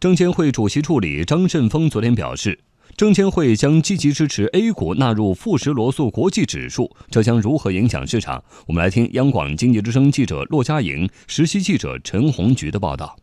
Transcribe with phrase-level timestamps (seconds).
[0.00, 2.56] 证监会主席助理张振峰昨天表示，
[2.96, 8.40] 证监会将积极支持 A 股纳入富时罗素国际指数，这将如何影响市场？
[8.68, 13.16] 我们来听央广经济之声记者骆佳莹、实习记者陈红菊的报道。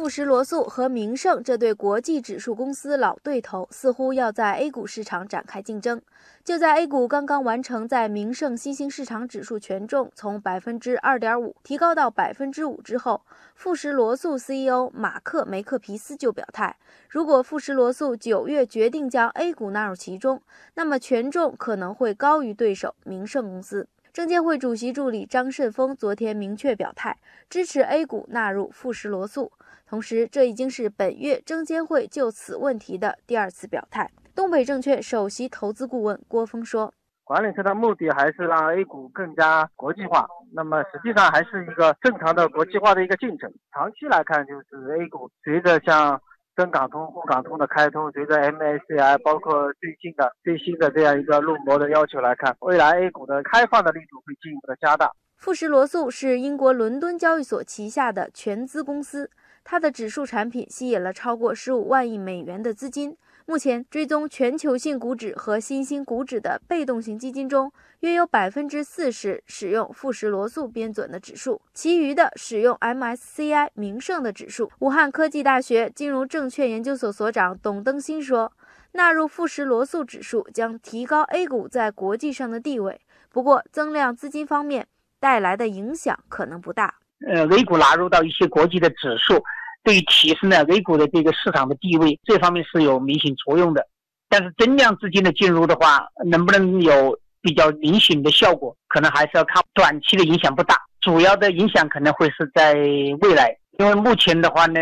[0.00, 6.00] 富时罗素和明晟这对国际指数公司老对头，似乎要在 A 股市场展开竞争。
[6.42, 13.20] 就在 A 股刚刚完成在明晟新兴市场指数权重从百分之二点五提高到百分之五之后，
[13.54, 16.78] 富时罗素 CEO 马克梅克皮斯就表态，
[17.10, 20.40] 如果富时罗素九月决定将 A 股纳入其中，
[20.76, 23.86] 那么权重可能会高于对手明晟公司。
[24.12, 27.16] 证监会主席助理张慎峰昨天明确表态，
[27.48, 29.52] 支持 A 股纳入富时罗素。
[29.86, 34.10] 同时，这已经是本月证监会就此问题的第二次表态。
[34.34, 36.92] 东北证券首席投资顾问郭峰说
[37.22, 43.52] ：“管理层的目的还是让 A 股更加国际化，那么实际上还是一个正常的国际化的一个进程。
[43.72, 46.20] 长期来看，就是 A 股随着像……”
[46.60, 55.10] 深港通、沪港通的开通，随着 MSCI 包括最近的最新的这样一个入模的要求来看，未来 A 股的开放的力度会进一步的加大。
[55.38, 59.30] 富时罗素是英国伦敦交易所旗下的全资公司，
[59.64, 63.16] 它的指数产品吸引了超过十五万亿美元的资金。
[63.50, 74.70] 目前追踪全球性股指和新兴股指的被动型基金中，约有百分之四十使用富时罗素编纂的指数，其余的使用 MSCI 名胜的指数。
[74.78, 78.52] 武汉科技大学金融证券研究所所长董登新说
[78.94, 84.86] ：“纳入富时罗素指数将提高 A 股在国际上的地位，不过增量资金方面
[85.18, 86.94] 带来的影响可能不大。
[87.26, 89.42] 呃，A 股纳入到一些国际的指数。”
[89.82, 93.86] 对于提升了 A 股的这个市场的地位，这方面是有明显作用的。
[94.28, 100.76] 但是增量资金的进入的话，能不能有比较明显的效果，可能还是要看短期的影响不大。
[101.00, 104.80] 主要的影响可能会是在未来，因为目前的话呢，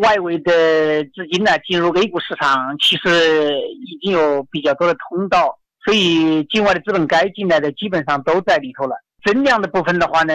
[0.00, 8.96] 外围的资金呢进入 A 股市场，其实已经有比较多的通道，所以境外的资本该进来的基本上都在里头了。
[9.22, 10.34] 增量的部分的话呢，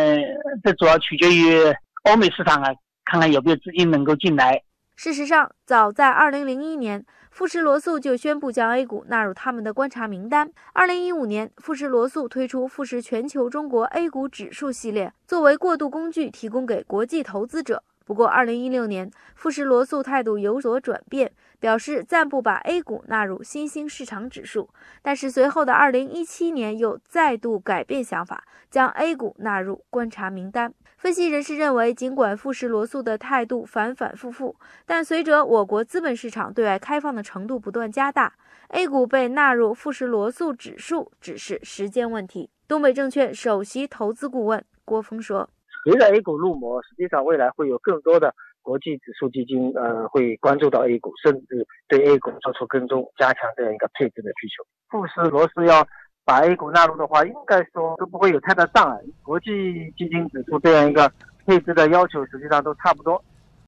[0.64, 1.60] 这主要取决于
[2.04, 2.72] 欧美市场啊。
[3.06, 4.62] 看看有没有资金能够进来。
[4.96, 10.50] 事实上，早在二零零一年，富时罗素就宣布将 A 股纳入他们的观察名单。
[10.74, 17.84] 二零一五年，富时罗素推出富时全球中国 A 股指数系列，作为过渡工具提供给国际投资者。
[18.06, 24.70] 不过，2016年，富时罗素态度有所转变，表示暂不把 A 股纳入新兴市场指数。
[25.02, 30.72] 但是随后的2017年又再度改变想法，将 A 股纳入观察名单。
[30.98, 34.56] 分析人士认为，尽管富时罗素的态度反反复复，
[34.86, 38.36] 但随着我国资本市场对外开放的程度不断加大
[38.70, 42.52] ，A 股被纳入富时罗素指数只是时间问题。
[42.68, 45.50] 东北证券首席投资顾问郭峰说
[45.86, 54.66] ：“随着 A 股入魔，实际上未来会有更多的国际指数基金，呃，会关注到 A 股，甚至对 A 股做出跟踪，加强这样一个配置的需求。
[54.90, 55.88] 富时罗素要。”
[56.28, 59.00] 把 A 股纳入的话，应该说都不会有太大障碍。
[59.22, 61.08] 国际基金指数这样一个
[61.46, 63.24] 配置的要求，实际上都差不多。